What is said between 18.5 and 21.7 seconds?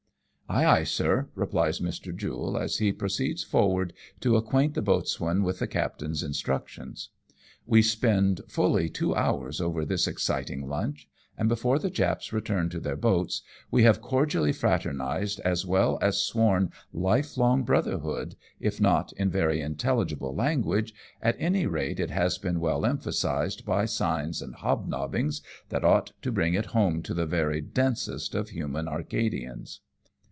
if not in very intelligible language, at any